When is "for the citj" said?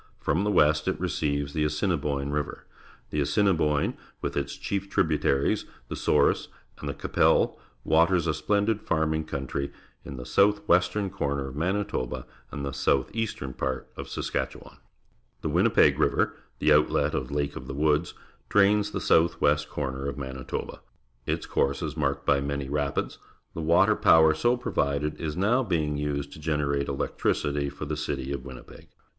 27.71-28.33